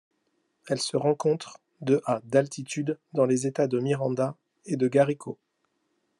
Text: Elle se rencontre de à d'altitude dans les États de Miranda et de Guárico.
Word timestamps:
Elle 0.67 0.81
se 0.81 0.97
rencontre 0.97 1.59
de 1.81 2.01
à 2.07 2.21
d'altitude 2.23 2.97
dans 3.13 3.25
les 3.25 3.45
États 3.45 3.67
de 3.67 3.77
Miranda 3.79 4.35
et 4.65 4.75
de 4.75 4.87
Guárico. 4.87 5.37